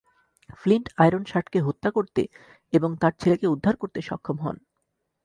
Flint 0.59 0.87
Iron 0.97 1.23
শার্টকে 1.25 1.59
হত্যা 1.67 1.89
করতে 1.91 2.21
এবং 2.73 2.89
তার 3.01 3.13
ছেলেকে 3.21 3.45
উদ্ধার 3.47 3.75
করতে 3.75 3.99
সক্ষম 4.01 4.37
হন। 4.39 4.57